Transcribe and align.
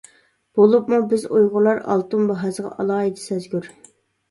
بولۇپمۇ 0.59 0.99
بىز 1.11 1.25
ئۇيغۇرلار 1.27 1.83
ئالتۇن 1.97 2.27
باھاسىغا 2.33 2.75
ئالاھىدە 2.79 3.25
سەزگۈر. 3.29 3.73